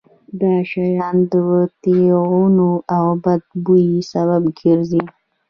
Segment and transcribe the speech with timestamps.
[0.39, 1.33] دا شیان د
[1.81, 5.03] ټېغونو او بد بوی سبب ګرځي.